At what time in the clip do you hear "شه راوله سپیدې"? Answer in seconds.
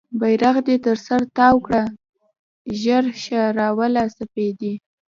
3.23-4.73